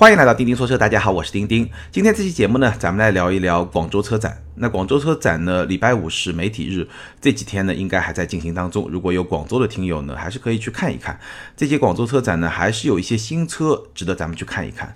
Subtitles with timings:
[0.00, 1.68] 欢迎来到钉钉说车，大家好，我是钉钉。
[1.90, 4.40] 今天这期节目呢，咱们来聊一聊广州车展。
[4.54, 6.86] 那广州车展呢，礼拜五是媒体日，
[7.20, 8.88] 这几天呢应该还在进行当中。
[8.88, 11.18] 如果有广州的听友呢，还是可以去看一看。
[11.56, 14.94] 这届广州车展呢，还是有一些新车值得咱们去看一看。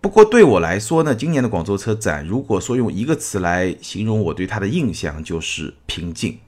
[0.00, 6.38] 不过对我来说呢，今年的广州车展，如果说用一个词来形容我对它的印象，就是平静。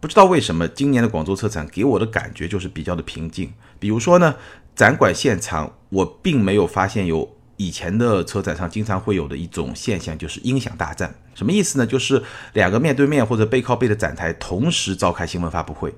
[0.00, 3.52] 不知道为什么，今年的广州车展给我的感觉就是比较的平静。
[3.78, 4.34] 比如说呢，
[4.74, 7.35] 展馆现场我并没有发现有。
[7.56, 11.86] 以前的车展上经常会有的一种现象就是音响大战，什么意思呢？
[11.86, 15.94] 就是两个面对面或者背靠背的展台同时召开新闻发布会。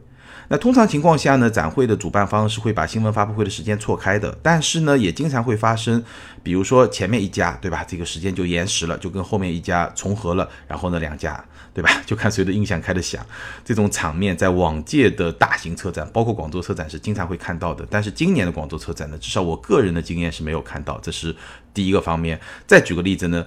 [0.48, 6.02] 那通常情况下呢，展会的主办方是会把新闻发布会的时间错开的，但是呢，也经常会发生，
[6.42, 7.84] 比如说前面一家，对吧？
[7.86, 11.44] 这个时间就延时了，就跟后面一家重合了，然后呢，两家。
[11.74, 11.90] 对吧？
[12.04, 13.24] 就看谁的音响开的响，
[13.64, 17.86] 这种场面在往届的大型车展，包括广州车展是经常会看到的。
[17.88, 21.32] 但是今年的广州车展呢，至少我个人的经验是没有看到，这是
[21.72, 22.40] 第一个方面。
[22.66, 23.46] 再举个例子呢，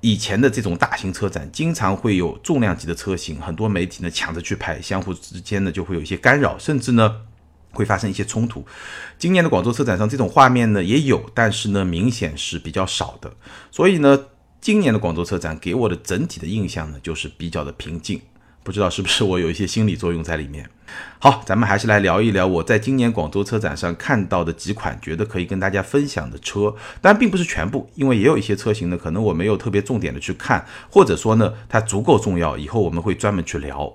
[0.00, 7.22] 以前的这种大型车展，经常会有重量级的车型，很多媒体呢抢着去拍，相互之间呢就会有一些干扰，甚至呢
[7.72, 8.64] 会发生一些冲突。
[9.18, 13.32] 今年的广州车展上这种画面呢也有，但是呢明显是比较少的。
[13.70, 14.26] 所以呢。
[14.60, 18.20] 今年的广州车展给我的整体的印象呢，就是比较的平静，
[18.68, 20.68] 不知道是不是我有一些心理作用在里面。
[21.18, 33.90] 好，咱们还是来聊一聊我在今年广州车展上看到的几款觉得可以跟大家分享的车，但并不是全部，因为也有一些车型呢，可能我没有特别重点的去看，或者说呢，它足够重要，以后我们会专门去聊。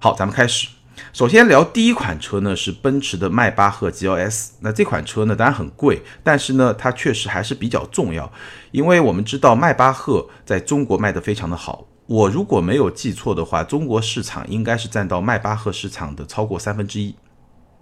[0.00, 0.66] 好，咱们开始。
[1.12, 4.48] 首先聊第一款车呢，是奔驰的迈巴赫 GLS。
[4.62, 8.32] 那这款车呢，当然很贵，但是呢，它确实还是比较重要，
[8.72, 11.86] 因为我们知道迈巴赫在中国卖得非常的好。
[12.06, 17.14] 我如果没有记错的话，中国市场应该是占到迈巴赫市场的超过三分之一。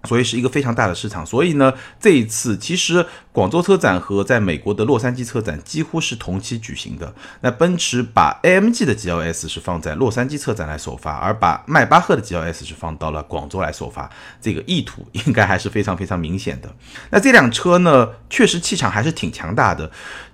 [0.06, 7.12] 所以是一个非常大的市场，所以呢，这一次其实广州车展和在美国的洛杉矶车展几乎是同期举行的。
[7.40, 14.08] 那奔驰把 AMG 的 GLS 是放在洛杉矶车展来首发，而把迈巴赫的 GLS 是放到了广州来首发，
[14.40, 16.72] 这个意图应该还是非常非常明显的。
[17.10, 19.90] 那这辆车呢，确实气场还是挺强大的。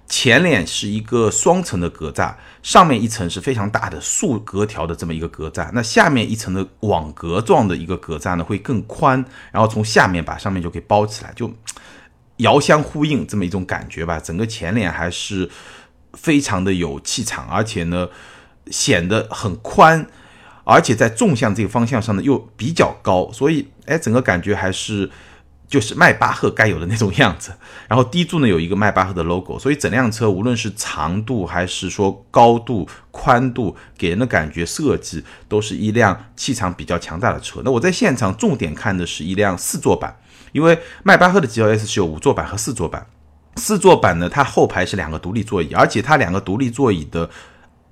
[0.07, 11.51] 前脸是一个双层的格栅，上面一层是非常大的竖格条的这么一个格栅，那下面一层的网格状的一个格栅呢会更宽，然后从下面把上面就给包起来，就
[12.41, 14.21] 遥相呼应这么一种感觉吧。
[14.21, 15.49] 整个前脸还是
[16.13, 18.09] 非常的有气场，而且呢
[18.71, 20.07] 显得很宽，
[20.65, 25.11] 而且在纵向这个方向上呢又比较高，所以哎整个感觉还是。
[25.71, 27.53] 就是迈巴赫该有的那种样子，
[27.87, 37.63] 然后低柱呢有一个迈巴赫的 logo，所以整辆车无论是长度还是说高度、宽度，给人的感觉设计都是一辆气场比较强大的车。
[37.65, 40.17] 那我在现场重点看的是一辆四座版，
[40.53, 43.07] 因为迈巴赫的 GLS 是有五座版和四座版，
[43.57, 47.29] 四座版呢它后排是两个独立座椅，而且它两个独立座椅的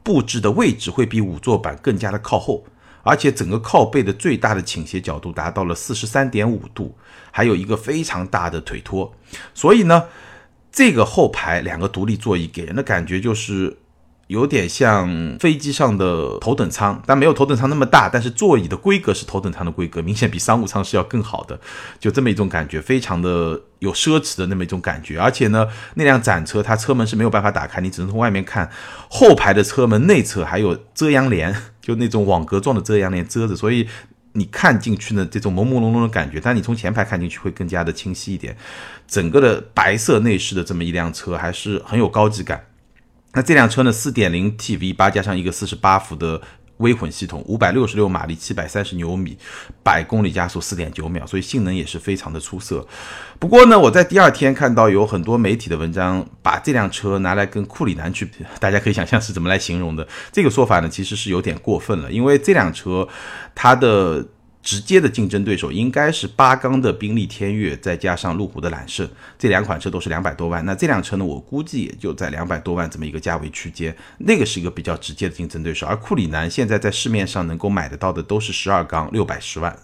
[0.03, 2.65] 布置的位置会比五座版更加的靠后。
[3.05, 6.95] 而且整个靠背的最大的倾斜角度达到了四十三点五度，
[7.31, 9.11] 还有一个非常大的腿托，
[9.55, 10.05] 所以呢，
[10.71, 13.79] 这个后排两个独立座椅给人的感觉就是
[14.29, 21.59] 有点像飞机上的头等舱，但没有头等舱那么大，但是座椅的规格是头等舱的规格，明显比商务舱是要更好的，
[21.99, 25.19] 就这么一种感觉，非常的有奢侈的那么一种感觉。
[25.19, 28.71] 而且呢，那辆展车它车门是没有办法打开，你只能从外面看，
[29.11, 31.55] 后排的车门内侧还有遮阳帘。
[31.81, 33.89] 就那种网格状的遮阳帘遮着，所以
[34.35, 36.39] 你看进去呢，这种朦朦胧胧的感觉。
[36.39, 38.55] 但你从前排看进去会更加的清晰一点。
[39.07, 42.63] 整个的白色内饰的这么一辆车，还是很有高级感。
[43.33, 46.41] 那这辆车呢，四点零 T V 八加上一个四十八伏的。
[46.79, 49.37] 微混系统，五百六十六马力，七百三十牛米，
[49.83, 52.87] 百公里加速四点九秒，所以性能也是非常的出色。
[53.41, 58.31] 不过呢，我在第二天看到有很多媒体的文章，把这辆车拿来跟库里南去，
[58.61, 60.07] 大家可以想象是怎么来形容的。
[60.31, 63.09] 这个说法呢，其实是有点过分了，因为这辆车
[63.57, 64.25] 它的。
[64.61, 69.09] 直接的竞争对手应该是八缸的宾利天越，再加上路虎的揽胜，
[69.39, 70.63] 这两款车都是两百多万。
[70.67, 75.87] 那这辆车呢，我估计也就在两百多万这么一个价位区间，那个是一个比较直接的竞争对手。
[75.87, 79.75] 而库里南现在在市面上能够买得到的都是十二缸六百十万，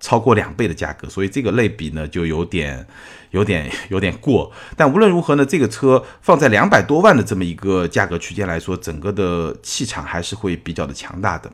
[0.00, 2.84] 超过两倍的价格，所以这个类比呢就有点、
[3.30, 4.50] 有点、有点过。
[4.74, 11.48] 但无论如何呢，这个车放在两百多万的这么一个价格区间来说，整个的气场还是会比较的强大的。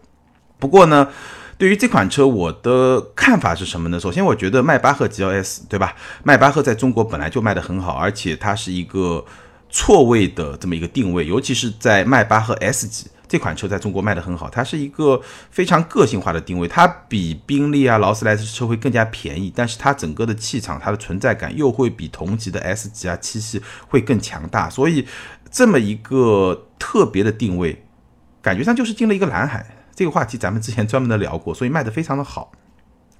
[0.58, 1.08] 不过呢。
[1.56, 4.00] 对于这款车，我的看法是什么呢？
[4.00, 5.94] 首先，我觉得迈巴赫 GLS，对吧？
[6.22, 9.24] 迈巴赫在中国本来就卖得很好，而且它是一个
[9.70, 15.20] 错位的这么一个定位，尤其是在迈巴赫 S 级，这款车在中国卖得很好，它是一个
[15.50, 25.06] 非常个性化的定位，它比宾利啊、劳斯莱斯车会更加便宜，但是它整个的气场、它的存在感又会比同级的 S 级啊、七系会更强大，所以
[25.52, 27.84] 这么一个特别的定位，
[28.42, 29.64] 感觉上就是进了一个蓝海。
[29.94, 32.52] 这个话题咱们之前专门的聊过，所以卖得非常的好。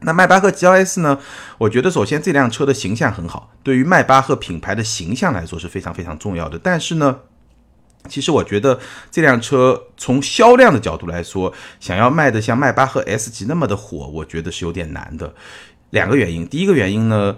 [0.00, 1.18] 那迈巴赫 GLS 呢？
[1.56, 6.58] 我觉得首先这辆车的形象很好，对于迈巴赫品牌的形象来说是非常非常重要的。
[6.58, 7.20] 但是呢，
[8.08, 8.78] 其实我觉得
[9.10, 15.32] 这辆车从销量的角度来说，想要卖的像迈巴赫 S 级那么的火，我觉得是有点难的。
[15.90, 17.36] 两个原因，第一个原因呢，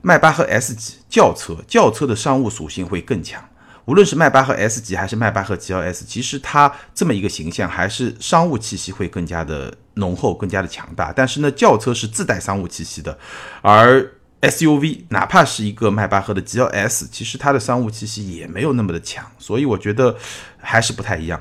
[0.00, 3.44] 迈巴赫 S 级轿车，轿车的商务属性会更强。
[3.86, 11.12] 无论是迈巴赫 S 级还是迈巴赫 GLS，其实它这么一个形象还是商务气息会更加的浓厚、更加的强大。
[11.12, 13.16] 但是呢，轿车是自带商务气息的，
[13.62, 14.12] 而
[14.42, 19.24] SUV 哪怕是一个迈巴赫的 GLS，其实它的商务气息也没有那么的强。
[19.38, 20.16] 所以我觉得
[20.58, 21.40] 还是不太一样，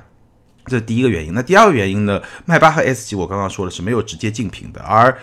[0.68, 1.33] 这是第一个原因。
[1.33, 2.21] 那第二个原因呢？
[2.45, 5.18] 迈巴赫 S 级我刚刚说的是没有直接竞品的，而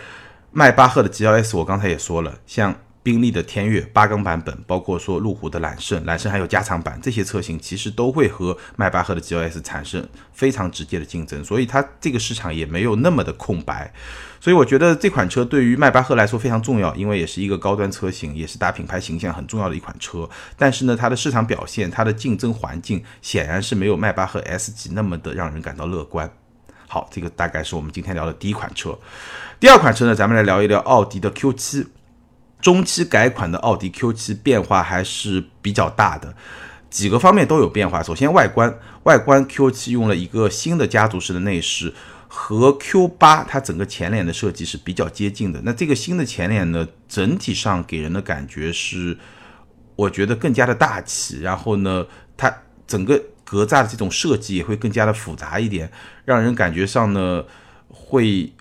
[0.51, 2.75] 迈巴赫的 GLS 我刚才也说了，像。
[3.03, 13.93] 宾利的天越八缸版本，包括说路虎的揽胜，揽胜还有加长版这些车型，其实都会和迈巴赫的 GLS 产生非常直接的竞争，所以它这个市场也没有那么的空白。
[14.39, 20.29] 所以我觉得这款车对于迈巴赫来说非常重要，因为也是一个高端车型，也是打品牌形象很重要的一款车。
[20.57, 26.29] 但是呢，它的市场表现，它的竞争环境显然是没有迈巴赫 S 级那么的让人感到乐观。
[26.87, 28.97] 好，这个大概是我们今天聊的第一款车。
[29.59, 31.87] 第二款车呢，咱们来聊一聊奥迪的 Q7。
[32.63, 36.33] 中期改款的奥迪 Q7 变化还是比较大的，
[36.89, 38.01] 几个方面都有变化。
[38.01, 38.73] 首先，外观，
[39.03, 41.93] 外观 Q7 用了一个新的家族式的内饰，
[42.29, 45.59] 和 Q8 它整个前脸的设计是比较接近的。
[45.65, 49.17] 那这个新的前脸呢，整体上给人的感觉是，
[49.97, 51.41] 我觉得更加的大气。
[51.41, 52.05] 然后呢，
[52.37, 52.49] 它
[52.87, 55.91] 整个格栅的这种设计也会更加的复杂一点，
[56.23, 57.43] 让人感觉上呢
[57.89, 58.53] 会。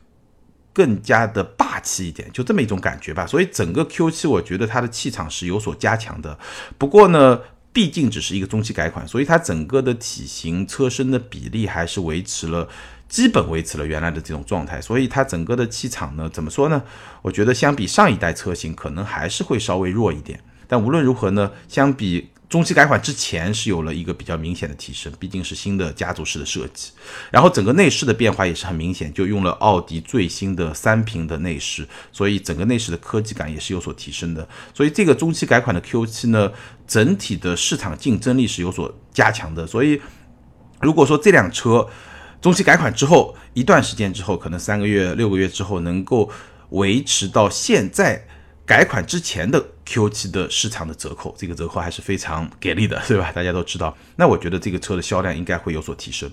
[0.72, 3.26] 更加的霸气一点，就这么一种感觉吧。
[3.26, 6.38] 所以整个 Q7，我觉得它的气场是有所加强的。
[6.78, 7.40] 不过呢，
[7.72, 12.69] 毕竟只是一个中期改款，所以它整个的体型、车身的比例还是维持了，
[13.08, 14.80] 基本维持了原来的这种状态。
[14.80, 16.82] 所以它整个的气场呢，怎么说呢？
[17.22, 20.40] 我觉得相比上一代车型，可能还是会稍微弱一点。
[20.66, 22.30] 但无论如何呢，相比。
[22.52, 26.90] 中期改款之前是有了一个比较明显的提升，毕竟是新的家族式的设计，
[27.31, 34.46] 然后整个内饰的变化也是很明显，就用了奥迪最新的三屏的内饰，所以整个内饰的科技感也是有所提升的。
[34.75, 36.52] 所以这个中期改款的 Q7 呢，
[36.87, 39.66] 整体的市场竞争力是有所加强的。
[39.66, 39.98] 所以
[40.82, 41.88] 如果说这辆车
[42.43, 46.31] 中期改款之后一段时间之后，可能三个月、六个月之后能够
[46.69, 48.26] 维持到现在。
[48.64, 53.32] 改款之前的 Q7 的市场的折扣，这个折扣还是非常给力的， 对吧？
[53.32, 56.31] 大家都知道，那我觉得这个车的销量应该会有所提升。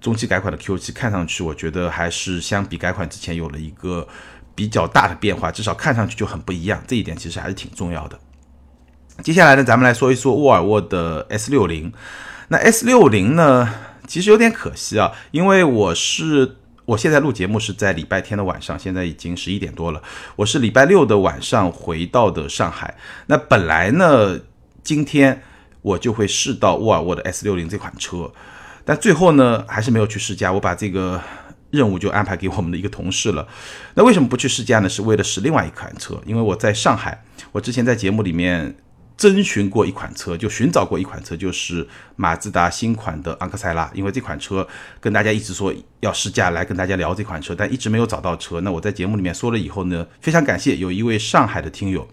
[0.00, 4.06] 中期改款的 Q7 看上去，我觉得还是相比改款之前有了一个
[4.54, 8.18] 比较大的变化，至少看上去就很不一样，这一点其实还是挺重要的。
[9.22, 11.92] 接下来呢，咱们来说一说沃尔沃的 S60。
[12.48, 13.74] 那 S60 呢，
[14.06, 16.57] 其实有点可惜啊，因为我是。
[16.88, 20.02] 我现在录节目是在礼拜天的晚上，现在已经十一点多了。
[20.36, 22.96] 我是礼拜六的晚上回到的上海。
[23.26, 24.40] 那本来呢，
[24.82, 25.42] 今天
[25.82, 28.32] 我就会试到沃尔沃的 S 六零这款车，
[28.86, 30.50] 但最后呢，还是没有去试驾。
[30.50, 31.20] 我把这个
[31.70, 33.46] 任务就安排给我们的一个同事了。
[33.92, 34.88] 那为什么不去试驾呢？
[34.88, 38.74] 是为了试另外一款车，因为我在上海，我之前在节目里面。
[39.18, 41.86] 征询过一款车，就寻找过一款车，就是
[42.16, 43.90] 马自达新款的昂克赛拉。
[43.92, 44.66] 因为这款车
[45.00, 48.60] 跟大家一直说要试驾，来跟大家聊这款车，但一直没有找到车。
[48.60, 52.08] 那我在节目里面说了以后呢，非常感谢有一位上海的听友。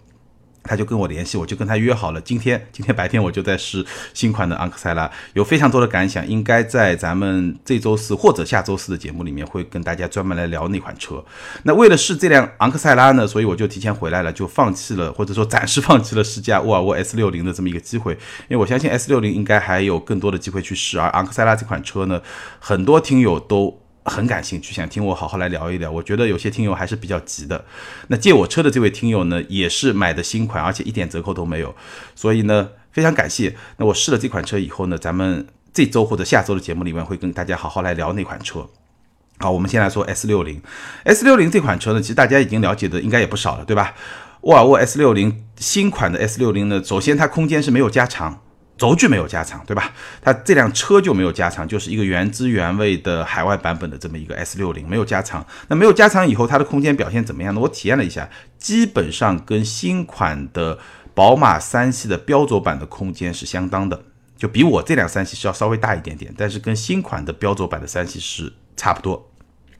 [0.66, 11.24] 他就跟我联系，我就跟他约好了，今天今天白天我就在试新款的昂克赛拉，有非常多的感想，应该在咱们这周四或者下周四的节目里面会跟大家专门来聊那款车。
[11.62, 18.12] 那为了试这辆昂克赛拉呢，所以我就提前回来了，就放弃了或者说暂时放弃了试驾沃尔沃 S 六零的这么一个机会，
[18.48, 22.20] 因为我相信 S 六零应该还有更多的机会去试，而昂克赛拉这款车呢，
[22.58, 23.80] 很多听友都。
[24.06, 25.90] 很感兴趣，想听我好好来聊一聊。
[25.90, 27.64] 我觉得有些听友还是比较急的。
[28.08, 31.74] 那借我车的这位听友呢，也是买的新款，而且一点折扣都没有。
[32.14, 33.54] 所以呢，非常感谢。
[33.76, 38.66] 那我试了这款车以后呢，咱们这周或者下周的节目里面会跟大家好好来聊那款车。
[39.38, 40.62] 好，我们先来说 S 六零。
[41.04, 43.94] S 六零这款车呢，其实大家已经了解的应该也不少了，对吧？
[44.42, 48.40] 沃尔沃 S 六零新款的 S 六零呢，首先它空间是没有加长。
[48.78, 49.92] 轴距没有加长，对吧？
[50.20, 55.46] 它这辆车就没有加长，就是一个原汁原味的海外版本的这么一个 S 六零，没有加长。
[55.68, 57.60] 那没有加长以后，它的空间表现怎么样呢？
[57.60, 58.28] 我体验了一下，
[58.58, 60.78] 基本上跟新款的
[61.14, 64.02] 宝马三系的标轴版的空间是相当的。
[64.36, 69.30] 就比我这辆三系是要稍微大一点点，但是跟新款的标轴版的三系是差不多。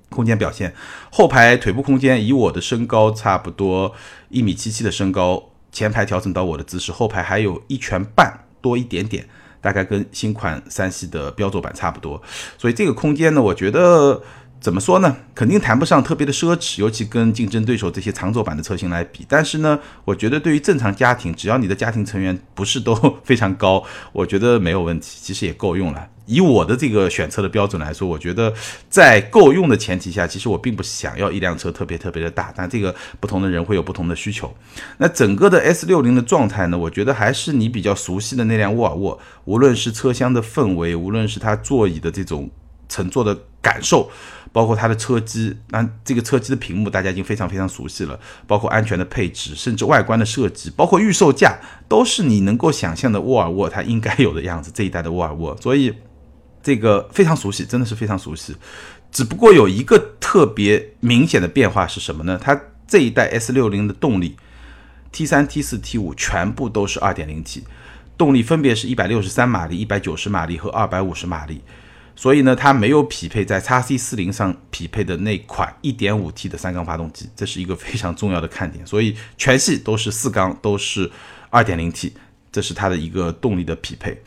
[0.08, 0.72] 空间表现，
[1.10, 3.94] 后排腿部空间以我的身高差不多
[4.30, 9.25] 一米七七的身高，前排调整到我的姿势，后排还有一拳半多一点点，
[9.61, 12.20] 大概跟新款三系的标轴版差不多。
[12.58, 14.23] 所以这个空间呢，我觉得。
[14.66, 15.16] 怎么说呢？
[15.32, 19.25] 肯定谈不上特别的奢侈，尤其跟竞争对手这些长轴版的车型来比。
[19.28, 22.92] 但是呢，我觉得对于正常家庭，只要你的家庭成员不是都
[23.23, 26.08] 非常高，我觉得没有问题，其实也够用了。
[26.25, 28.52] 以我的这个选车的标准来说，我觉得
[28.90, 32.52] 在够用的前提下，其实我并不想要一辆车特别特别的大。
[32.56, 34.52] 但这个不同的人会有不同的需求。
[34.99, 36.76] 那整个的 S 六零的状态呢？
[36.76, 42.50] 我觉得还是你比较熟悉的那辆沃尔沃，无论是车厢的氛围，无论是它座椅的这种
[42.88, 44.11] 乘坐的感受。
[44.52, 48.18] 包括它的车机，那这个车机的屏幕大家已经非常非常熟悉了。
[48.46, 54.70] 包括安全的配置，甚至外观的设计，包括预售价，都是你能够想象的沃尔沃它应该有的样子。
[54.74, 55.94] 这一代的沃尔沃，所以
[56.62, 58.56] 这个非常熟悉，真的是非常熟悉。
[59.12, 62.38] 只不过有一个特别明显的变化是什么呢？
[62.42, 64.36] 它这一代 S 六零的动力
[65.12, 67.64] ，T 三、T 四、T 五全部都是二点零 T，
[68.18, 71.62] 动力分别是一百六十三马力、一百九十马力和二百五十马力。
[72.16, 78.85] 所以呢，它没有匹配在 x C 四零上匹配的那款 1.5T 的三缸发动机，这是一个非常重要的看点。
[78.87, 81.08] 所以全系都是四缸，都是
[81.50, 82.12] 2.0T，
[82.50, 84.20] 这是它的一个动力的匹配。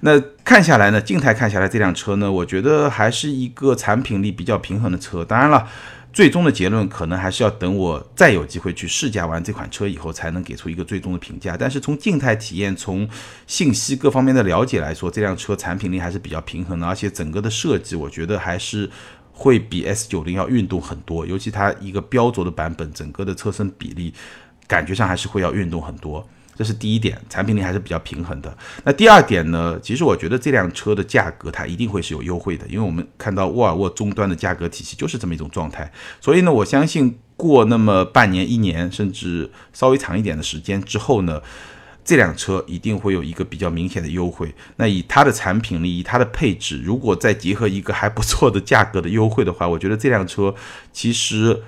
[0.00, 5.24] 那看下来呢，静态看下来，这辆车呢，我觉得还是一个产品力比较平衡的车。
[5.24, 5.68] 当然了。
[6.12, 11.56] 最终的结论可能还是要等我再有机会去试驾完这款车以后，才能给出一个最终的评价。
[11.56, 13.08] 但是从静态体验、从
[13.46, 18.90] 信息各方面的了解来说，这辆车产品力还是比较平衡的，而且整个的设计，我觉得还是
[19.32, 21.24] 会比 S 九零要运动很多。
[21.24, 24.12] 尤其它一个标轴的版本，整个的车身比例
[24.66, 26.28] 感觉上还是会要运动很多。
[26.62, 28.56] 这是第一点，产品力还是比较平衡的。
[28.84, 29.76] 那第二点呢？
[29.82, 35.90] 其实我觉得这辆车的价格它一定会是有优惠的，因为我们看到沃尔沃终端的价格体系就是这么一种状态。
[36.20, 41.42] 所以呢，我相信过那么半年、一年，甚至稍微长一点的时间之后呢，
[42.04, 44.54] 这辆车一定会有一个比较明显的优惠。
[44.76, 50.54] 那以它的产品力、以它的配置，如果再结合一个还不错的价格的优惠的话，我觉得这辆车
[50.92, 51.60] 其实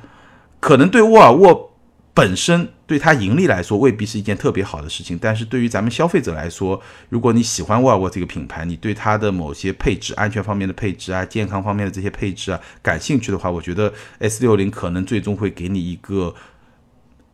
[0.60, 1.72] 可能对沃尔沃。
[2.14, 16.32] 本身对它盈利来说未必是一件特别好的事情，但是对于咱们消费者来说，如果你喜欢沃尔沃这个品牌，你对它的某些配置、安全方面的配置啊、健康方面的这些配置啊感兴趣的话，我觉得 S 六零可能最终会给你一个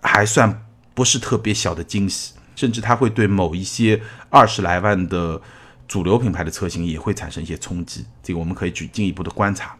[0.00, 5.42] 还算不是特别小的惊喜，甚至它会对某一些二十来万的
[5.86, 9.76] 主流品牌的车型也会产生一些冲击，这个我们可以去进一步的观察。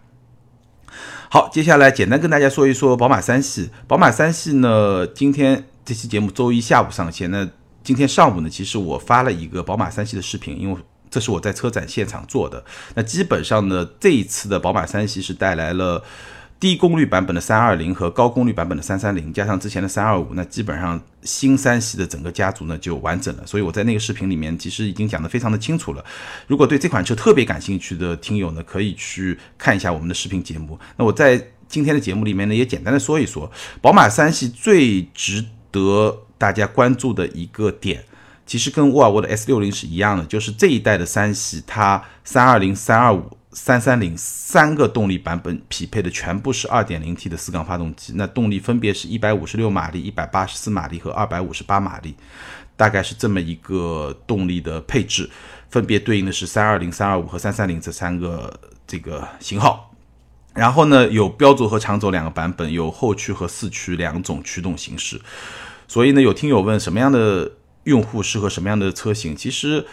[1.29, 3.71] 好，接下来简单跟大家说一说宝马三系。
[3.87, 7.31] 宝马三系呢，今天这期节目周一下午上线。
[7.31, 7.49] 那
[7.83, 10.77] 今天上午呢，其实我发了一个宝马三系的视频，因为
[11.11, 12.65] 这是我在车展现场做的。
[12.95, 16.03] 那基本上呢，这一次的宝马三系是带来了。
[16.61, 23.47] 低功率版本的三二零和高功率版本的三三零，加上之前的三二五，那基本上新三系的整个家族呢就完整了。
[23.47, 26.05] 所以我在那个视频里面其实已经讲得非常的清楚了。
[26.47, 30.79] 如果对这款车特别感兴趣的听友呢，可以去看一下我们的视频节目。
[30.99, 33.51] 那我在今天的节目里面呢，也简单的说一说
[33.81, 38.05] 宝马三系最值得大家关注的一个点，
[38.45, 43.40] 其实跟沃尔沃的 S 六零是一样的，就是这一代的三系，它三二零、三二五。
[43.53, 52.15] 三三零三个动力版本匹配的全部是二点零 T 的四缸发动机，那动力分别是一百五十六马力、一百八十四马力和二百五十八马力，
[52.77, 55.29] 大概是这么一个动力的配置，
[55.69, 59.93] 分别对应的是三二零、三二五和三三零这三个这个型号。
[60.55, 65.21] 然后呢，有标轴和长轴两个版本，有后驱和四驱两种驱动形式。
[65.89, 67.51] 所以呢，有听友问什么样的
[67.83, 69.85] 用户适合什么样的车型，其实。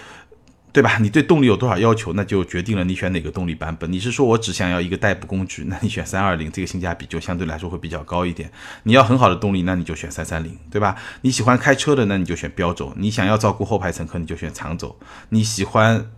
[0.78, 1.00] 对吧？
[1.02, 3.92] 你对动力有多少要求，那就决定了你选哪个动力版本。
[3.92, 8.52] 你是说我只想要一个代步工具，那你选三二零，这个性价比就相对来说会比较高一点。
[8.84, 10.96] 你要很好的动力，那你就选三三零，对吧？
[11.22, 12.94] 你喜欢开车的，那你就选标轴。
[12.96, 14.96] 你想要照顾后排乘客，你就选长轴。
[15.30, 16.12] 你喜欢。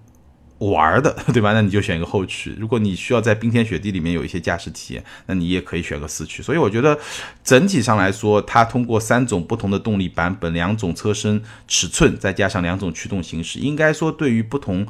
[0.60, 1.54] 玩的 对吧？
[1.54, 2.56] 那你就选一个后驱。
[2.60, 6.44] 如果你需要在冰天雪地里面有一些驾驶体验，那你也可以选个四驱。
[6.44, 6.98] 所以我觉得
[7.44, 14.86] 整体上来说，它通过三种不同的动力版本、两种车身尺寸，再加上两种驱动形式，应该说对于不同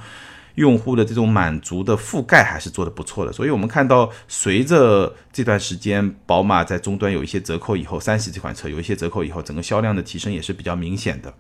[0.56, 3.32] 用户的这种满足的覆盖还是做的不错的。
[3.32, 11.34] 所以我们看到，随着这段时间宝马在终端有一些折扣以后，三系这款车有一些折扣以后，整个销量的提升也是比较明显的。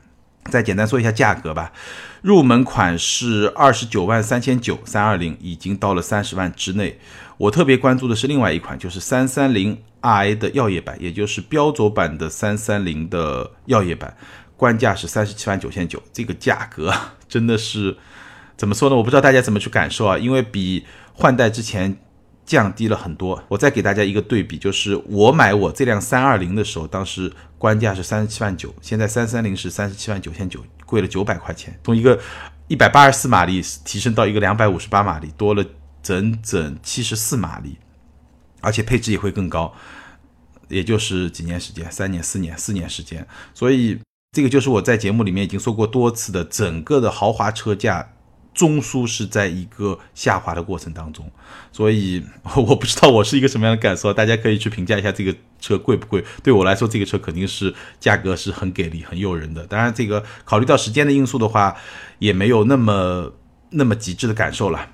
[0.45, 1.71] 再简单说一下价格吧，
[2.21, 6.99] 入门款是二十九万三千九，三二零已经到了三十万之内。
[7.37, 14.15] 我特别关注的是另外一款，就是三三零 i 的耀夜版，也就是标轴版的三三零的耀夜版，
[14.57, 16.01] 官价是三十七万九千九。
[16.11, 16.93] 这个价格
[17.29, 17.95] 真的是
[18.57, 18.95] 怎么说呢？
[18.95, 21.95] 我不知道大家怎么去感受啊，因为比换代之前
[22.49, 23.43] 降低了很多。
[23.47, 32.19] 我再给大家一个对比，就是我买我这辆三二零的时候，当时官价是三十七万九，现在三三零是三十七万九千九，贵了九百块钱，从一个
[32.67, 35.63] 一百八十四马力提升到一个两百五十八马力，多了
[36.01, 37.77] 整整七十四马力，
[38.61, 39.71] 而且配置也会更高。
[40.69, 43.99] 也就是几年时间，三年、四年、四年时间，所以
[44.31, 48.07] 这个就是我在节目里面已经说过多次的，整个的豪华车价
[48.59, 51.31] 中枢是在一个下滑的过程当中，
[51.71, 52.21] 所以
[52.57, 56.21] 我不知道我是一个什么样的感受，大家可以去评价一下这个车贵不贵。
[56.43, 59.65] 对我来说，这个车肯定是价格是很给力、很诱人的。
[59.65, 61.73] 当然，这个考虑到时间的因素的话，
[62.19, 63.31] 也没有那么
[63.69, 64.89] 那么极致的感受了。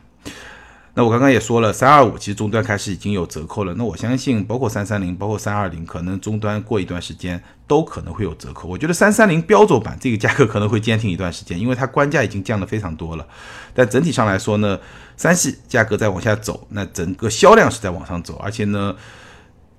[0.94, 3.74] 那我刚刚也说了，三二五其实终端开始已经有折扣了。
[3.74, 8.68] 那我相信，包括三三零，包括三二零，可能终端过一段时间都可能会有折扣。
[8.68, 13.28] 我觉得三三零标轴版这个价格可能会坚挺一段时间，因为它官价已经降得非常多了。
[13.74, 14.80] 但整体上来说呢，
[15.18, 18.96] 三系价格在往下走，那整个销量是在往上走，而且呢，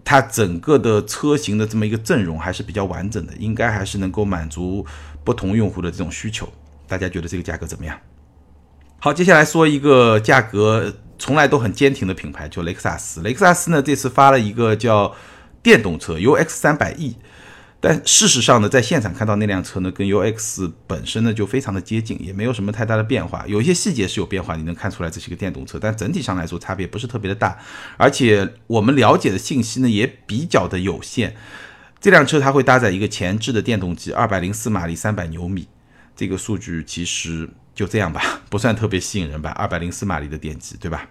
[0.04, 4.84] 它整个的车型的这么一个阵容还是比较完整的，应该还是能够满足
[5.24, 6.48] 不同用户的这种需求。
[6.86, 7.98] 大家觉得这个价格怎么样？
[8.98, 10.94] 好，接下来说一个价格。
[11.18, 13.22] 从来都很坚挺的品牌，就雷克萨斯。
[13.22, 15.14] 雷克萨斯呢，这次发了一个叫
[15.62, 17.16] 电动车 UX 三百 E，
[17.88, 23.44] 但事实上呢，在现场看到那辆车呢，跟 UX 本身呢就非常的接近，也没有什么太大的变化。
[23.46, 27.56] 有一些细节是有变化，你能看出来这是一个电动车，但整体上来说差别不是特别的大。
[27.96, 31.36] 而且我们了解的信息呢也比较的有限。
[32.00, 35.68] 这辆车它会搭载一个前置的电动机，二百零四马力，三百牛米。
[36.16, 37.48] 这个数据其实。
[37.76, 39.50] 就这样吧，不算特别吸引人吧。
[39.50, 41.06] 二百零四马力的电机，对吧？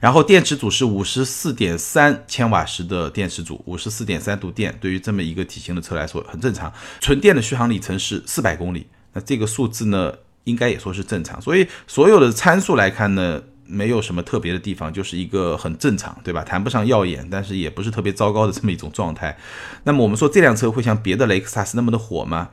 [0.00, 6.72] 然后电池组是五十四点三千瓦时的电池组，五十四点三度电，对于这么一个体型的车来说很正常。
[7.00, 10.10] 纯电的续航里程是四百公里，那这个数字呢，
[10.44, 11.38] 应该也说是正常。
[11.42, 16.42] 所以所有的参数来看呢，没有什么特别的地方，就是一个很正常，对吧？
[16.42, 19.36] 谈不上耀眼，但是也不是特别糟糕的这么一种状态。
[19.84, 22.48] 那么我们说这辆车会像别的雷克萨斯那么的火吗？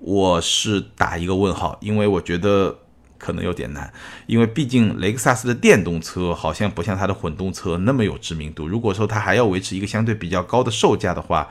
[0.00, 2.78] 我是打一个问号，因为我觉得。
[3.20, 3.92] 可能有点难，
[4.26, 8.66] 因为毕竟雷克萨斯的电动车好像不像它的混动车那么有知名度。
[8.66, 11.48] 如果说它还要维持一个相对比较高的售价的话，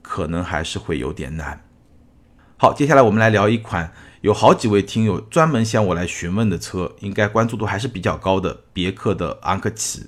[0.00, 1.62] 可能还是会有点难。
[2.56, 3.92] 好，接下来我们来聊一款
[4.22, 10.06] 有好几位听友专门向我来询问的车，应该关注度还是比较高的，别克的昂科旗。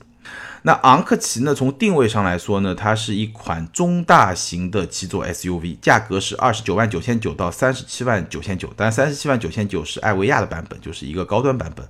[0.63, 1.53] 那昂克旗呢？
[1.55, 8.73] 从定位上来说呢，它是一款中大型的七座 SUV，价格是二十九万九千九到三十七万九千九。
[8.77, 11.85] 但，三十七万九千九是艾维亚的版本，就是一个高端版本。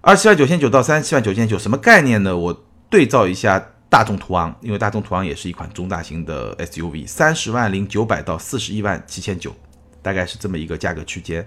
[0.00, 2.34] 二十七万九千九到三十七万九千九，什么概念呢？
[2.34, 9.54] 我对照一下大众途昂，因为大众途昂也是一款中大型的 SUV，三十万零九百到四十一万七千九。
[10.02, 11.46] 大概是这么一个价格区间，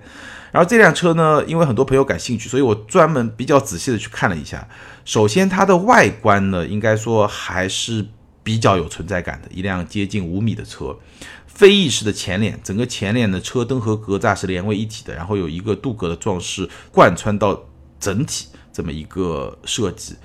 [0.51, 4.67] 然后这辆车呢，因为很多朋友感兴趣，所以我专门比较仔细的去看了一下。
[5.05, 8.05] 首先，它的外观呢，应该说还是
[8.43, 10.95] 比较有存在感的，一辆接近五米的车，
[11.47, 17.59] 飞翼式的前脸，整个前脸的车灯和格栅是连为一体的，然后有一个镀铬的装饰贯穿到
[17.99, 20.15] 整体这么一个设计，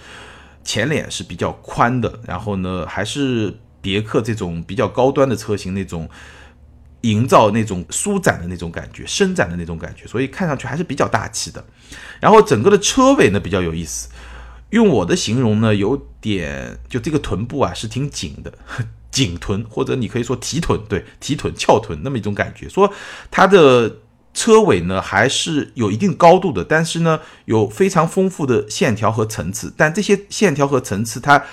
[0.62, 6.06] 前脸是比较宽的，然后呢，还是别克这种比较高端的车型那种。
[7.02, 11.64] 营造那种舒展的那种感觉，伸展的那种感觉，所以看上去还是比较大气的。
[12.20, 14.08] 然后整个的车尾呢比较有意思，
[14.70, 18.52] 用我的形容呢，有点就这个臀部啊是挺紧的，
[19.10, 22.68] 紧臀或者你可以说提臀，对，提臀翘臀那么一种感觉。
[22.68, 22.92] 说
[23.30, 23.98] 它的
[24.34, 31.44] 车尾呢还是有一定高度的，但是呢有非常丰富的线条和层次，但这些线条和层次它。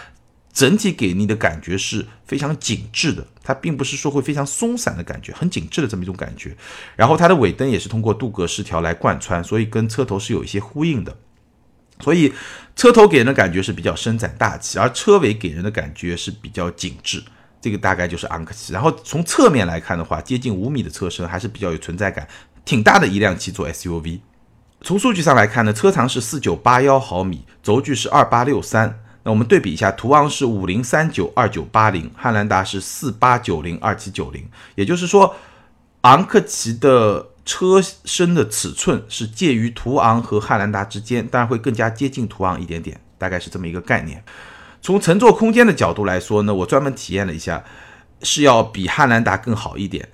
[0.56, 6.58] 整体给你的感觉是非常紧致的，它并不是说会非常松散的感觉，很紧致的这么一种感觉。
[6.96, 11.16] 然后它的尾灯也是通过镀铬饰条来贯穿，所以跟车头是有一些呼应的。
[12.02, 12.34] 所以
[12.76, 17.24] 车头给人的感觉是比较伸展大气，而车尾给人的感觉是比较紧致。
[17.62, 18.74] 这个大概就是昂克旗。
[18.74, 22.28] 然后从侧面来看的话，接近五米的车身还是比较有存在感，
[22.66, 24.20] 挺大的一辆七座 SUV。
[24.82, 29.00] 从数据上来看呢，车长是四九八幺毫米，轴距是二八六三。
[29.26, 35.36] 那我们对比一下，途昂是五零三九二九八零，汉兰达是四八九零二七九零，也就是说，
[36.02, 44.24] 昂克旗的车身的尺寸是介于途昂和汉兰达之间，当然会更加接近途昂一点点，大概是这么一个概念。
[44.80, 47.64] 从乘坐空间的角度来说呢，我专门体验了一下，
[48.22, 50.08] 是要比汉兰达更好一点，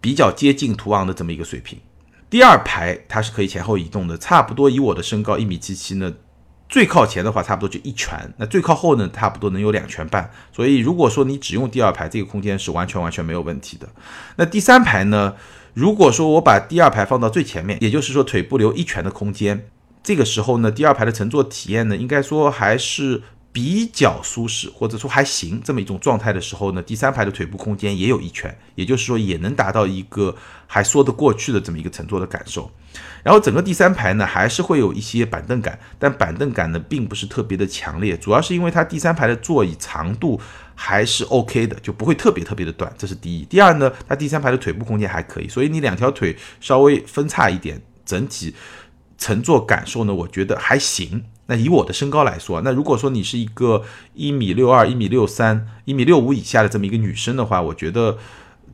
[0.00, 1.78] 比较接近途昂的这么一个水平。
[2.28, 6.12] 第二排它是可以前后移动的，差不多以我的身高一米七七呢。
[6.70, 10.30] 最靠前的话，差不多就一拳；那最靠后呢，差不多能有两拳半。
[10.52, 13.88] 所以，如果说你只用第二排，这个空间是完全完全没有问题的。
[14.36, 15.34] 那第三排呢？
[15.74, 19.68] 如果说我把第二排放到最前面，也就是说腿部留一拳的空间，
[20.02, 23.20] 这个时候呢，第二排的乘坐体验呢，应该说还是。
[23.52, 30.36] 比较舒适，或者说还行这么一种状态的时候呢，第三排的腿部空间也有一圈，也就是说也能达到一个
[30.66, 32.70] 还说得过去的这么一个乘坐的感受。
[33.22, 40.40] 然后整个第三排呢，还是会有一些板凳感，但板凳感呢并不是特别的强烈，主要是因为它第三排的座椅长度
[40.74, 43.44] 还是 OK 的，就不会特别特别的短，这是第一。
[43.44, 48.54] 第二呢，它第三排的腿部空间还可以，所以你两条腿稍微分叉一点，整体
[49.18, 51.24] 乘坐感受呢，我觉得还行。
[51.50, 53.82] 那以我的身高来说，那如果说你是一个
[54.14, 58.16] 一米六二、一米六三、一米六五以下的这么一个女生的话，我觉得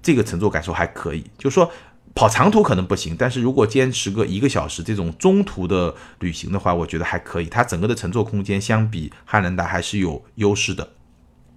[0.03, 1.25] 这个乘坐感受还可以。
[1.39, 1.73] 就说
[2.15, 7.47] 跑长途可能不行，但是如果坚持个一个小时这种中途的旅行的话，我觉得还可以。
[7.47, 10.87] 它整个的乘坐空间相比汉兰达还是有优势的。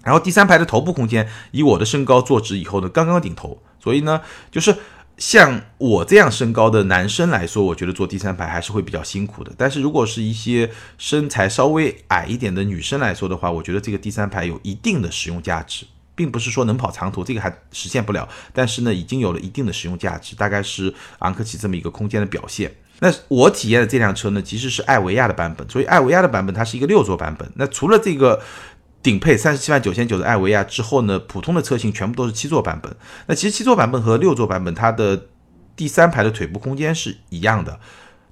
[0.06, 4.74] 然后第三排的头部空间，以我的身高坐直以后呢，刚刚顶头，所以呢，就是。
[5.20, 9.52] 像我这样身高的男生来说，我觉得坐第三排还是会比较辛苦的。
[9.58, 18.28] 但是如果是一些身材稍微矮一点的女生来说的话，我觉得这个第三排有一定的实用价值，并不是说能跑长途，这个还实现不了。
[18.54, 22.74] 但是呢，已经有了一定的实用价值，大概是昂克旗这么一个空间的表现。
[23.00, 27.52] 那我体验的这辆车呢，其实是艾维亚的版本，所以艾维亚的版本它是一个六座版本。
[27.56, 28.42] 那除了这个。
[29.02, 32.94] 顶配三十七万九千九的艾维亚之后呢，普通的车型全部都是七座版本。
[33.28, 35.28] 那其实七座版本和六座版本它的
[35.76, 37.80] 第三排的腿部空间是一样的，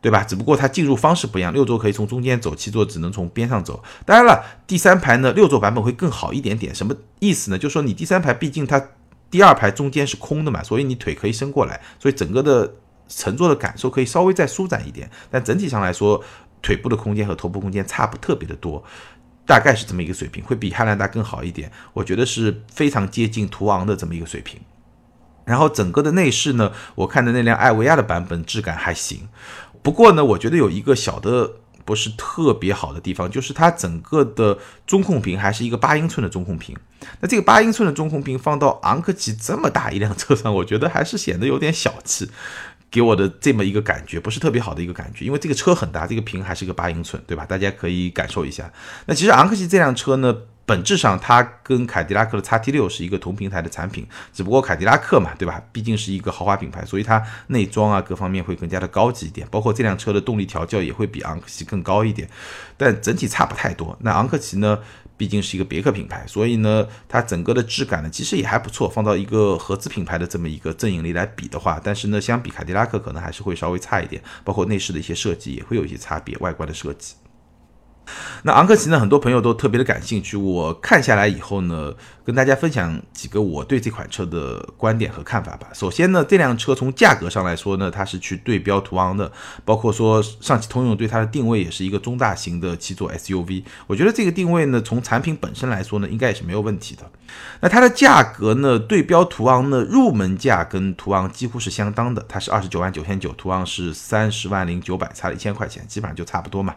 [0.02, 0.24] 对吧？
[0.24, 3.82] 只不过它进入方式不一样，六座可以从中间走，七座只能从边上走。
[4.06, 6.76] 当然了，第三排呢，六座版本会更好一点点。
[6.76, 7.58] 什么意思呢？
[7.58, 8.90] 就是说你第三排毕竟它
[9.32, 12.74] 第二排中间是空的嘛，所以你腿可以伸过来，所以整个的
[13.08, 15.10] 乘坐的感受可以稍微再舒展一点。
[15.32, 16.22] 但整体上来说，
[16.62, 18.84] 腿部的空间和头部空间差不特别的多。
[19.48, 24.60] 大概是这么一个水平，会比汉兰达更好一点，我觉得是非常接近途昂的这么一个水平。
[25.46, 29.30] 然后整个的内饰呢，我看的那辆艾维亚的版本质感还行，
[29.82, 31.50] 不过呢，我觉得有一个小的
[31.86, 36.76] 不是特别好的地方，就是它整个的中控屏还是一个八英寸的中控屏。
[37.22, 42.30] 那这个八英寸的中控屏放到昂科旗这么大一辆车上，我觉得还是显得有点小气。
[42.90, 47.46] 给我的这么一个感觉，不是特别好的一个感觉，因为这个车很大，这个屏还是个八英寸，对吧？
[47.46, 48.72] 大家可以感受一下。
[49.06, 50.34] 那其实昂克旗这辆车呢，
[50.66, 55.62] 本质上它跟凯迪拉克的叉 T 六是一个同平台的产品，只不过凯迪拉克嘛，对吧？
[55.72, 62.30] 毕竟是一个豪华品牌，所以它内装啊各方面会更加的高级一点，包括这辆车的动力调教也会比昂克旗更高一点，
[62.78, 63.98] 但整体差不太多。
[64.02, 64.80] 那昂克旗呢？
[65.18, 68.88] 毕竟是一个别克品牌，所以呢，它整个的质感呢，其实也还不错。
[68.88, 77.16] 放到一个合资品牌的这么一个阵营里来比的话，但是呢，相比凯迪拉克可能还是会稍微差一点，包括内饰的一些设计也会有一些差别，外观的设计。
[78.44, 79.00] 那昂克旗呢？
[79.00, 80.38] 很多朋友都特别的感兴趣。
[80.38, 81.94] 我看下来以后呢，
[82.24, 85.68] 跟大家分享几个我对这款车的观点和看法吧。
[85.74, 89.32] 首先呢，这辆车从价格上来说呢，它是去对标途昂的，
[89.66, 93.64] 包括说上汽通用对它的定位也是一个中大型的七座 SUV。
[93.88, 97.04] 我觉得这个定位呢，从产品本身来说呢，应该也是没有问题的。
[97.60, 106.76] 那它的价格呢，对标途昂呢，入门价跟途昂几乎是相当的，它是二十九万九千九，途昂是三十万零九百，差了一千块钱，基本上就差不多嘛。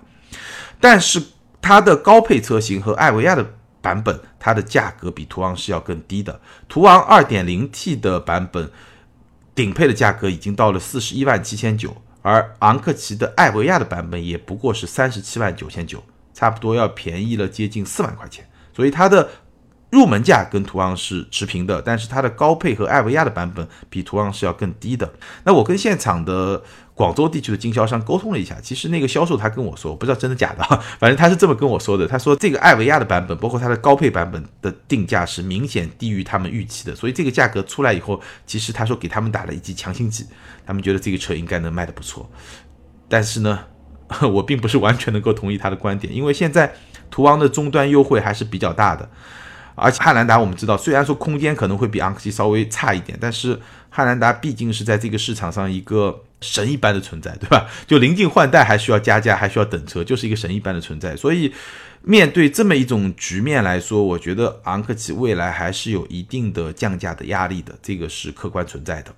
[0.81, 1.23] 但是
[1.61, 6.41] 它的高配车型和艾维亚的版本，它的价格比途昂是要更低的。
[6.69, 8.71] 途昂 2.0T 的版本
[9.55, 18.49] 顶配的价格已经到了四十一万七千九，而昂克旗的艾维亚的版本也不过是三十七万九千九，差不多要便宜了接近四万块钱。
[18.75, 19.29] 所以它的
[19.91, 25.13] 入门价跟途昂是持平的，但是它的高配和艾维亚的版本比途昂是要更低的。
[25.45, 26.63] 那我跟现场的。
[27.01, 30.63] 广州地区的经销商沟通了一下，其实那个销售他跟我说，我不知道真的假的，
[31.01, 32.07] 反正他是这么跟我说的。
[32.07, 40.27] 他说这个艾维亚的版本，包括它的高配版本的定价是明显低于他们预期的，所以这个价格出来以后，其实他说给他们打了一剂强心剂，
[40.67, 42.31] 他们觉得这个车应该能卖的不错。
[43.09, 43.61] 但是呢，
[44.31, 46.71] 我并不是完全能够同意他的观点，因为现在
[47.11, 49.09] 途昂的终端优惠还是比较大的，
[49.81, 56.25] 而且汉兰达我们知道，虽然说空间可能会比昂克旗稍微差一点，但是汉兰达毕竟是在这个市场上一个。
[56.43, 57.69] 神一般的存在，对吧？
[57.87, 61.15] 就临近换代还需要加价，还需要等车，就是一个神一般的存在。
[61.15, 61.53] 所以，
[62.01, 69.15] 面对这么一种局面来说，我觉得昂克旗未来还是有一定的降价的压力的，这个是客观存在的。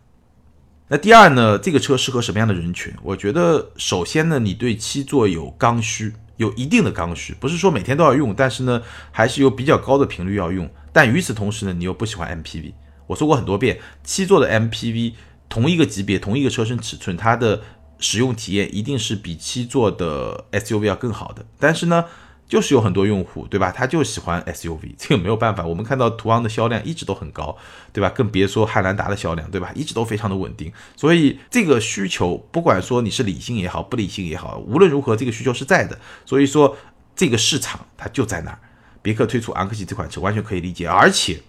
[0.88, 2.92] 那第二呢，这个车适合什么样的人群？
[3.04, 10.70] 我觉得，首先呢，你对七座有刚需，有一定的刚需，不是说每天都要用，但是呢，还是有比较高的频率要用。
[10.92, 12.72] 但与此同时呢，你又不喜欢 MPV。
[13.06, 15.14] 我说过很多遍，七座的 MPV。
[15.48, 17.60] 同一个级别、同一个车身尺寸，它的
[17.98, 21.44] 使用体验一定是比七座的 SUV 要更好的。
[21.58, 22.06] 但是呢，
[22.52, 23.72] 就是有很多用户，对吧？
[23.74, 25.64] 他就喜欢 SUV， 这个没有办法。
[25.64, 27.56] 我们看到途昂的销量一直都很高，
[27.94, 28.10] 对吧？
[28.10, 29.72] 更别说汉兰达的销量，对吧？
[29.74, 30.70] 一直都非常的稳定。
[30.94, 35.98] 所以这个需求，不管说你是理性也好，不理性也好，无论如何，这个需求是在的。
[36.26, 36.76] 所以说，
[37.16, 38.58] 这个市场它就在那儿。
[39.00, 40.86] 别克推出昂克旗这款车，完全可以理解。
[40.86, 41.40] 而且，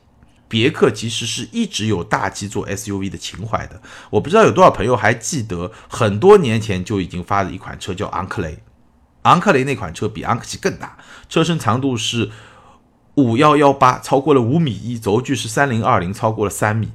[0.47, 3.81] 别克其实是一直有大七座 SUV 的情怀的。
[4.09, 8.57] 我不知道有多少朋友还记得，很多年前就已经发了一款车叫昂克雷。
[9.23, 12.29] 昂克雷那款车比昂克旗更大，车身长度是
[13.15, 16.87] 五幺幺八，超过了五米一；轴距是三零二零，超过了三米；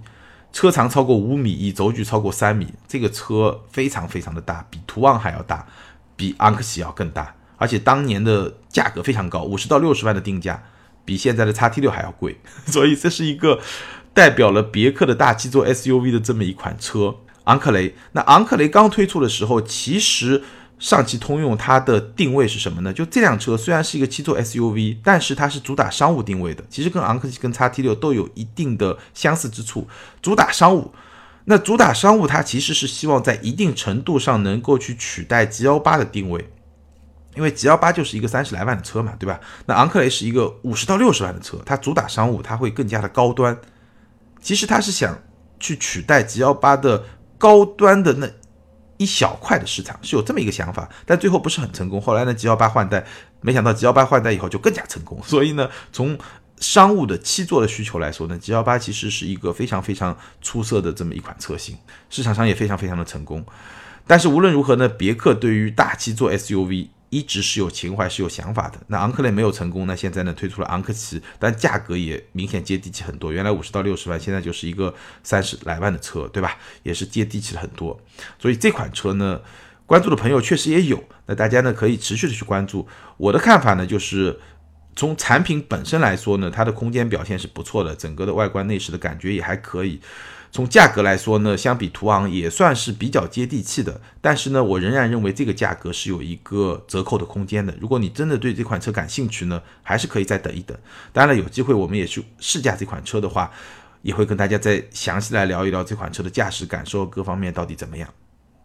[0.53, 2.75] 车长超过五米一，轴距超过三米。
[2.87, 5.67] 这个车非常非常的大，比途昂还要大，
[6.17, 10.63] 比昂克旗要更大，而且当年的价格非常高，五十到六十万的定价，
[11.05, 12.39] 比现在的叉 T 六还要贵。
[12.67, 13.61] 所以这是一个
[14.13, 17.95] 代表了别克的大七座 SUV 的这么一款车，昂克雷。
[18.13, 20.45] 那昂克雷刚推出的时候，其实。
[20.79, 22.93] 上汽通用它的定位是什么呢？
[22.93, 26.63] 就这辆车虽然是一个七座 SUV，但是它是主打商务定位的。
[26.71, 29.89] 其实跟昂克旗、跟叉 T 六都有一定的相似之处，
[30.23, 30.93] 主打商务。
[31.47, 36.49] 那主打商务，它其实是希望在一定程度上能够去取代 G 幺八的定位，
[37.35, 39.41] 因为 G 幺八就是一个三十来万的车嘛，对吧？
[39.67, 43.59] 那昂克雷是一个五十到六十万的车，它主打商务，它会更加的高端。
[44.41, 45.19] 其实它是想
[45.59, 47.05] 去取代 G 幺八的
[47.37, 48.31] 高端的那。
[48.99, 52.01] 一小块的市场是有这么一个想法，但最后不是很成功。
[52.01, 53.07] 后来呢，G 幺八换代，
[53.41, 55.19] 没想到 G 幺八换代以后就更加成功。
[55.25, 56.19] 所以呢，从
[56.61, 61.79] 商务的七座的需求来说呢，G 幺八其实是一个非常非常出色的这么一款车型，
[62.11, 63.45] 市场上也非常非常的成功。
[64.07, 66.89] 但是无论如何呢，别克对于大七座 SUV。
[67.11, 68.79] 一直是有情怀、是有想法的。
[68.89, 73.33] 那昂克雷没有成功，那现在呢推出了昂克旗，但价格也明显接地气很多。
[73.33, 76.59] 原来五十到六十万，现在就是一个三十来万的车，对吧？
[76.83, 77.99] 也是接地气了很多。
[78.39, 79.41] 所以这款车呢，
[79.87, 81.03] 关注的朋友确实也有。
[81.27, 82.87] 那大家呢可以持续的去关注。
[83.17, 84.39] 我的看法呢就是，
[84.97, 90.01] 从产品本身来说呢，它的空间表现是不错的，整个的外观内饰的感觉也还可以。
[90.51, 97.75] 从价格来说呢，相比途昂也算是比较接地气的，但是呢，我仍然认为这个价格是有一个折扣的空间的。
[97.79, 100.77] 如果你真的对这款车感兴趣呢，还是可以再等一等。
[101.13, 103.51] 当然了，有机会我们也去试驾这款车的话，
[104.01, 108.09] 也会跟大家再详细来聊一聊这款车的驾驶感受各方面到底怎么样。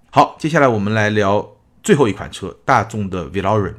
[0.09, 1.45] 好，接下来我们来聊
[1.83, 3.75] 最后一款车，大众的 Veloren。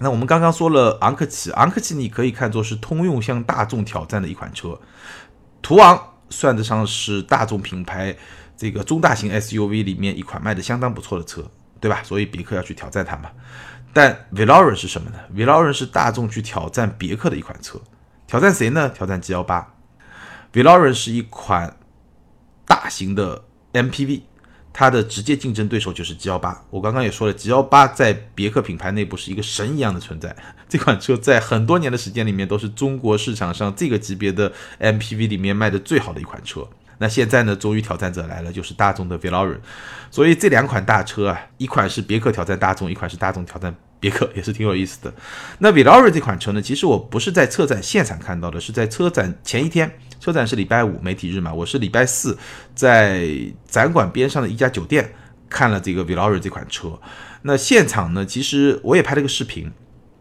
[0.00, 4.80] 那我们刚刚说了昂克旗，昂克旗你可以看作是通用向大众挑战的一款车，
[5.62, 6.09] 途昂。
[6.30, 8.16] 算得上是大众品牌
[8.56, 12.02] 这个中大型 SUV 里面一款卖的相当不错的车，对吧？
[12.02, 13.30] 所以别克要去挑战它嘛。
[13.92, 17.80] 但 Veloren 是什么呢？Veloren 是大众去挑战别克的一款车，
[18.26, 18.88] 挑战谁呢？
[18.88, 19.74] 挑战 G L 八。
[20.52, 21.76] Veloren 是一款
[22.64, 24.22] 大型的 MPV。
[24.72, 30.34] 它的直接竞争对手就是 G 幺八，我刚刚也说了，G 幺八在别克品牌内部是一个神一样的存在。
[30.68, 36.66] 这款车在很多年的时间里面都是中国市场上这个级别的 MPV 里面卖的最好的一款车。
[36.98, 39.58] 那现在呢，终于挑战者来了，就是大众的 Veloren。
[40.10, 45.12] 所以这两款大车啊，一款是别克挑战大众，一款是大众挑战别克， 也是挺有意思的。
[45.58, 49.98] 那 Veloren 这款车呢，其实我不是在车展现场看到的，是在车展前一天。
[50.20, 52.36] 车展是礼拜五媒体日嘛，我是礼拜四
[52.74, 53.26] 在
[53.66, 55.14] 展馆边上的一家酒店
[55.48, 57.00] 看了这个 Velore 这款车。
[57.40, 59.72] 那现场呢，其实我也拍了个视频，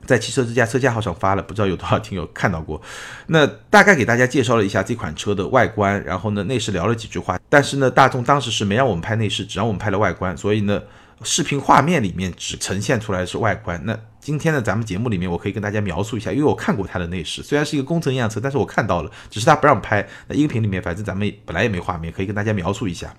[0.06, 2.82] 在汽车之家车架号上发了，不知道有多少听友看到过。
[3.28, 7.38] 那大概给大家介绍了一下这款车的外观，然后呢内饰聊了几句话。
[7.50, 10.82] 但是呢，大众当时是没让我们拍内饰，只让我们拍了外观，所以呢。
[11.22, 13.78] 视频画面里面只呈现出来是外观。
[13.84, 13.94] 那
[14.30, 20.08] 今天呢，咱们节目里面我可以跟大家描述一下，因为我看过它的内饰，虽然是一个工程样车，但是我看到了，只是它不让拍。
[20.28, 23.12] 那音频里面，反正咱们本来也没画面，可以跟大家描述一下。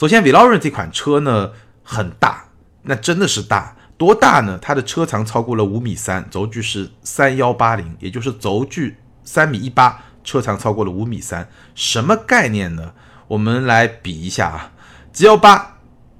[0.00, 1.50] 首先，Veloren 这款车呢
[1.82, 2.46] 很大，
[2.84, 4.58] 那真的是大，多大呢？
[4.62, 12.94] 它的车长超过了五米三，轴距是三幺八零，也就是轴距三米一八，车长超过了五米三，什么概念呢？
[13.28, 14.72] 我们来比一下啊
[15.12, 15.76] ，G 幺八。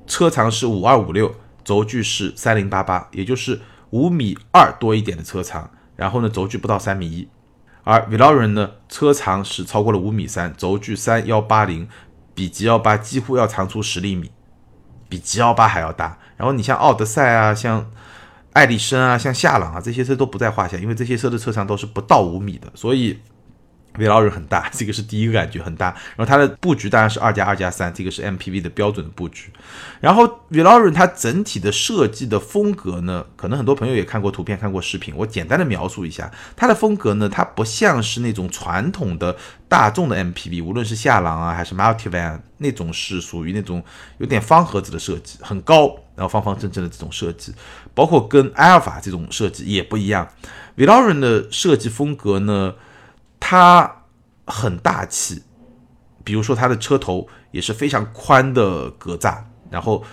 [0.06, 7.28] 车长是五二五六，轴距是三零八八，也就是五米二多一点的车长，然后呢，轴距不到三米一。
[7.82, 11.88] 而 v e l o r i n 呢，车长是超过了五米三，轴距三幺八零，
[12.34, 14.30] 比 G 幺八几乎要长出十厘米，
[15.08, 16.18] 比 G 幺八还要大。
[16.36, 17.90] 然后你像奥德赛啊，像
[18.52, 23.18] 艾力绅啊，像夏朗啊，这些车都不在话下，因为这些车的车长都是不到五米的，所以
[23.96, 25.86] v e l o r n 很大， 这个是第一个感觉很大。
[26.16, 29.50] 然后它的布局当然是二加二加三，这个是 MPV 的标准的布局。
[30.00, 39.36] 然后 v e l o r i n 它整体的设计的风格呢，可能很多朋友也看过图片、看过视频，我简单的描述一下它的风格呢，它不像是那种传统的
[39.68, 43.82] 大众的 MPV，无论是夏朗啊还是 Multivan 那种是属于那种
[44.18, 47.52] 有点方盒子的设计，很高，然后方方正正的这种设计，
[47.94, 50.28] 包括跟阿尔法这种设计也不一样。
[50.76, 52.74] v e l o r i n 的设计风格呢？
[53.40, 54.04] 它
[54.46, 55.42] 很大气，
[56.22, 59.38] 比如说它的车头也是非常宽的格栅，
[59.70, 60.04] 然后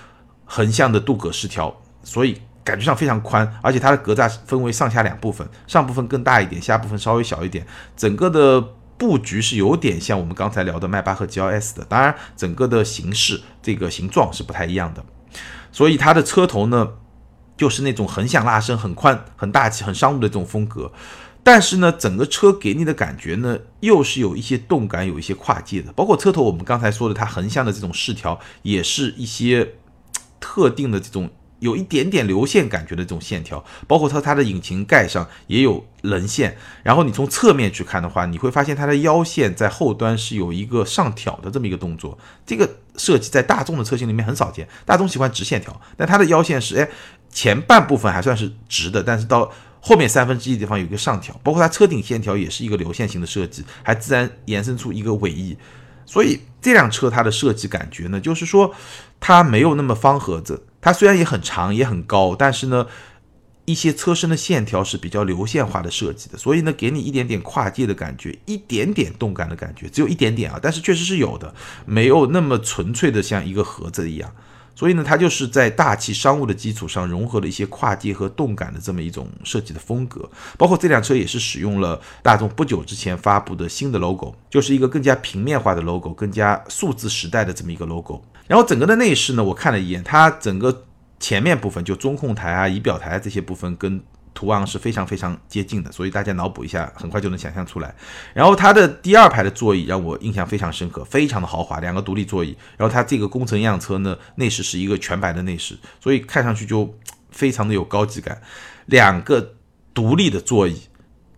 [0.46, 3.60] 横向的镀铬饰条，所以感觉上非常宽。
[3.62, 7.68] 而且它的格栅分为上下两部分，上部分更大一点，下部分稍微小一点。
[7.96, 8.60] 整个的
[8.98, 15.06] 布局是有点像我们刚才聊的迈巴赫 GLS 的，当然整个的形式这个形状是不太一样的。
[15.72, 16.94] 所以它的车头呢，
[17.56, 20.92] 就是那种横向拉伸、很宽、很大气、很商务的这种风格。
[21.48, 25.94] 但是呢，整个车给你的感觉呢，又是有一些动感，有一些跨界的。
[25.94, 29.76] 包括车头，我们刚才说的，它横向的这种饰条，也是一些
[30.42, 31.30] 特定的这种
[31.60, 33.64] 有一点点流线感觉的这种线条。
[33.88, 36.58] 包括它它的引擎盖上也有棱线。
[36.84, 42.18] 然后你从侧面去看的话，你会发现它的腰线在后端是有一个上挑的这么一个动作。
[42.46, 46.90] 这个设计在大众的车型里面很少见，大众喜欢直线条，但它的腰线是哎
[47.32, 49.50] 前半部分还算是直的，但是到
[49.88, 55.56] 后面三分之一地方有一个上挑，包括它车顶线条也是一个流线型的设计，还自然延伸出一个尾翼，
[56.06, 58.76] 所以这辆车它的设计感觉呢，就是说
[59.22, 62.86] 它没有那么方盒子，它虽然也很长也很高，但是呢
[63.64, 74.34] 一些车身的线条是比较流线化的设计的，所以呢给你一点点跨界的感觉，一点点动感的感觉，只有一点点啊，但是确实是有的，没有那么纯粹的像一个盒子一样。
[74.78, 80.30] 所以呢，它就是在大气商务的基础上融合了一些跨界和动感的这么一种设计的风格。
[80.56, 88.22] 包括这辆车也是使用了大众不久之前发布的新的 logo，就是一个更加平面化的 logo，更加数字时代的这么一个 logo。
[88.46, 90.86] 然后整个的内饰呢，我看了一眼，它整个
[91.20, 94.00] 前面部分就中控台啊、仪表台这些部分跟。
[94.38, 97.92] 图案是非常非常接近的，所以大家脑补一下，很快就能想象出来。
[98.36, 102.56] 然后它的第二排的座椅让我印象非常深刻，非常的豪华，两个独立座椅。
[102.78, 106.96] 然后它这个工程样车呢，内饰是一个全白的内饰，所以看上去就
[107.32, 108.40] 非常的有高级感。
[108.86, 109.56] 两个
[109.92, 110.84] 独立的座椅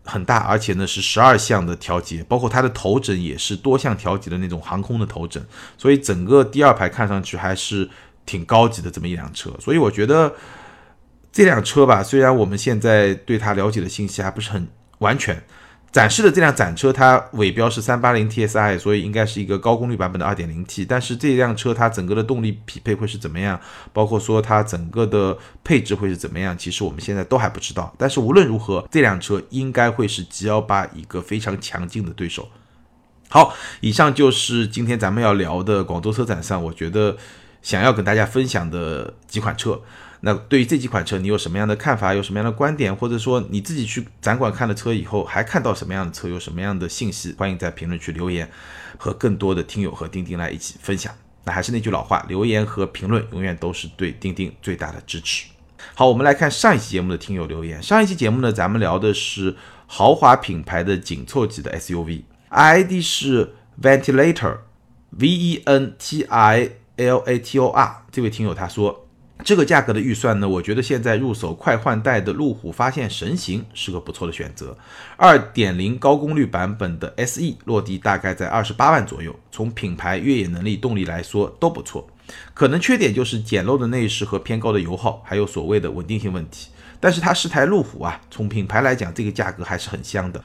[0.03, 5.41] 很大，而且呢是十二项的调节，包括它的头枕也是多项调节的那种航空的头枕，
[5.77, 7.89] 所以整个第二排看上去还是
[8.25, 9.49] 挺高级的这么一辆车。
[9.61, 10.33] 所以我觉得。
[11.31, 15.41] 这辆车吧，虽然我们现在对它了解的信息还不是很完全，
[15.91, 20.83] 展示的这辆展车它尾标是三八零 TSI，所以应该是一个高功率版本的二点零 T。
[20.83, 23.59] 但是这辆车它整个的动力匹配会是怎么样，
[23.93, 27.93] 包括说它整个的配置会是怎么样，其实我们现在都还不知道。
[27.97, 32.49] 但是无论如何，这辆车应该会是 G 幺八一个非常强劲的对手。
[33.29, 37.15] 好，以上就是今天咱们要聊的广州车展上，我觉得
[37.61, 39.79] 想要跟大家分享的几款车。
[40.21, 42.13] 那对于这几款车，你有什么样的看法？
[42.13, 42.93] 有什么样的观点？
[42.93, 46.27] 或者说你自己去展馆看了车以后，还看到什么样的车？
[46.27, 47.33] 有什么样的信息？
[47.37, 48.49] 欢迎在评论区留言，
[48.97, 51.13] 和更多的听友和钉钉来一起分享。
[51.45, 55.45] 那还是那句老话，留言和评论永远都是对钉钉最大的支持。
[55.95, 57.81] 好，我们来看上一期节目的听友留言。
[57.81, 59.55] 上一期节目呢，咱们聊的是
[59.87, 68.03] 豪华品牌的紧凑级的 SUV，ID 是 Ventilator，V E N T I L A T O R。
[68.11, 69.05] 这位听友他说。
[69.43, 74.77] 这个价格的预算呢，我觉得现在入手快换代的路虎发现神行是个不错的选择。
[75.15, 82.07] 二点零高功率版本的 SE 落地大概在二十八万左右，从品牌、越野能力、动力来说都不错。
[82.53, 86.69] 可能缺点就是简陋的内饰和偏高的油耗，还有所谓的稳定性问题。
[86.99, 90.43] 但是它是台路虎啊，从品牌来讲，这个价格还是很香的。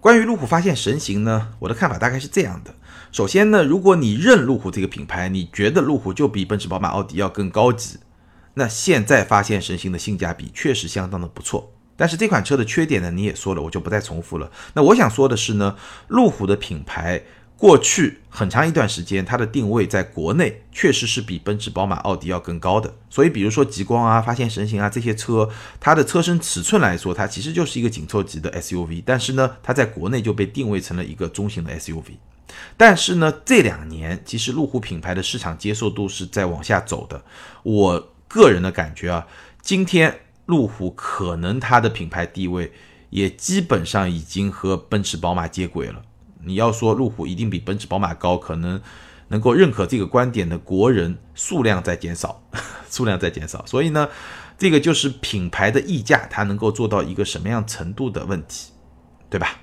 [0.00, 2.74] 关于路虎发现神行呢，我的看法大概是这样的：
[3.10, 7.98] 首先呢，如果你认路虎这个品牌，你觉得路虎就比奔驰、宝马、奥迪要更高级。
[8.54, 14.50] 那现在发现神行的性价比确实相当的不错，但是这款车的缺点呢，你也说了，我就不再重复了。
[14.74, 15.76] 那我想说的是呢，
[16.08, 17.22] 路虎的品牌
[17.56, 22.94] 过去很长一段时间，它的定位在国内确实是比奔驰、宝马、奥迪要更高的。
[23.08, 25.48] 所以，比如说极光啊、发现神行啊这些车，
[25.80, 32.16] 它的车身尺寸来说，它其实就是一个紧凑级的 SUV，但是呢，它在国内就被定位成了一个中型的 SUV。
[32.76, 37.24] 但是呢，这两年其实路虎品牌的市场接受度是在往下走的。
[37.62, 38.10] 我。
[38.28, 39.26] 个人的感觉啊，
[39.62, 42.72] 今天路虎可能它的品牌地位
[43.10, 46.02] 也基本上已经和奔驰、宝马接轨了。
[46.44, 48.80] 你要说路虎一定比奔驰、宝马高，可能
[49.28, 52.42] 能够认可这个观点的国人数量在减少，
[52.90, 53.64] 数量在减少。
[53.66, 54.08] 所以呢，
[54.58, 58.72] 这个就是品牌的溢价它能够做到一个什么样程度的问题，
[59.30, 59.60] 对吧？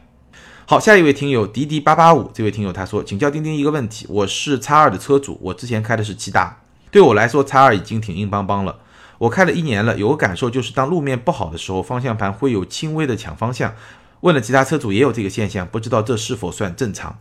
[0.66, 6.61] 好，下一位听友滴滴八八五，这位听友他说，请教钉钉一个问题，我是叉二的车主，我之前开的是骐达，
[6.92, 8.80] 对我来说叉二已经挺硬邦邦了。
[9.18, 13.74] 我开了一年了，有个感受就是当路面不好的时候，方向盘会有轻微的抢方向。
[14.20, 17.18] 问了其他车主也有这个现象，不知道这是否算正常？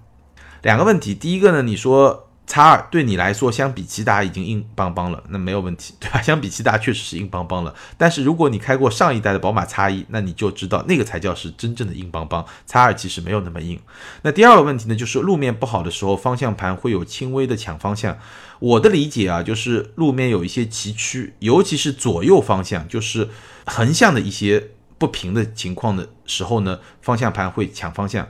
[0.63, 2.30] 两个问题，第一个呢，你说。
[2.51, 6.21] 叉二对你来说，相比骐达已经硬邦邦了，那没有问题， 对吧？
[6.21, 7.73] 相比骐达确实是硬邦邦了。
[7.97, 12.45] 但是如果你开过上一代的宝马叉一，那你就知道那个才叫是真正的硬邦邦。
[12.67, 13.79] 叉二其实没有那么硬。
[14.23, 18.19] 那第二个问题呢，就是路面不好的时候，方向盘会有轻微的抢方向。
[18.59, 23.29] 我的理解啊，就是路面有一些崎岖，尤其是左右方向，就是
[23.65, 28.29] 横向的一些不平的情况的时候呢，方向盘会抢方向，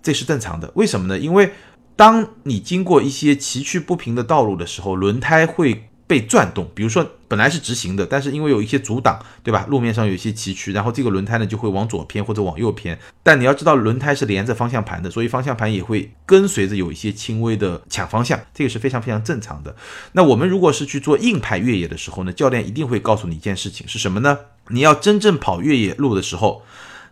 [0.00, 0.70] 这是正常的。
[0.76, 1.18] 为什么呢？
[1.18, 1.52] 因为
[1.96, 6.70] 当你经过一些崎岖不平的道路的时候，轮胎会被转动。
[6.74, 9.66] 比如说，本来是直行的，但是因为有一些阻挡，对吧？
[9.70, 12.98] 路面上有一些崎岖，然后这个轮胎呢就会往左偏或者往右偏。
[13.22, 19.74] 但你要知道，轮胎是连着方向盘的，所以方向盘也会跟随着有一些轻微的抢方向，这个是非常非常正常的。
[20.12, 24.38] 那我们如果是去做硬派越野的时候呢，教练一定会告诉你一件事情是什么呢？
[24.68, 26.62] 你要真正跑越野路的时候。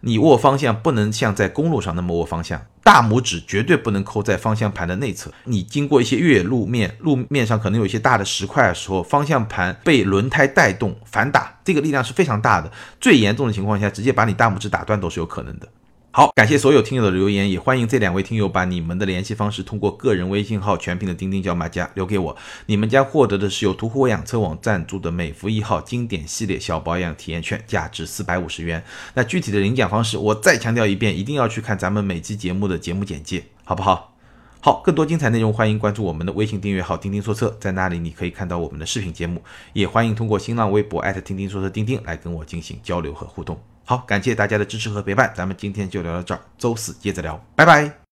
[0.07, 5.33] 你握方向不能像在公路上那么握方向，大拇指绝对不能扣在方向盘的内侧。
[5.45, 12.71] 你经过一些越野路面，路面上可能有一些大的石块的时候，方向盘被轮胎带动反打，这个力量是非常大的。
[13.01, 15.67] 最严重的情况下，直接把你大拇指打断都是有可能的。
[16.17, 22.37] 好，感谢所有听友的留言，也欢迎这两位听友把你们的联系方式通过个人微信号全屏的钉钉脚马甲留给我，
[22.67, 28.81] 你们将获得的是由途虎养车网赞助的美孚一号经典系列小保养体验券，价值四百五十元。
[29.15, 34.15] 那具体的领奖方式，我再强调一遍，一定要去看咱们每期节目的节目简介，好不好？
[34.61, 39.43] 好，更多精彩内容，欢迎关注我们的微信订阅号“钉钉说车”，在那里你可以看到我们的视频节目，
[39.73, 43.59] 也欢迎通过新浪微博钉钉说车钉钉来跟我进行交流和互动。
[43.85, 47.99] 好，感谢大家的支持和陪伴，咱们今天就聊到这儿，周四接着聊，拜拜。